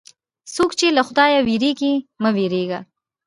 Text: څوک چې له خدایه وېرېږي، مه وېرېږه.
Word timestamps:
څوک 0.53 0.71
چې 0.79 0.87
له 0.97 1.01
خدایه 1.07 1.39
وېرېږي، 1.47 1.93
مه 2.21 2.29
وېرېږه. 2.35 2.79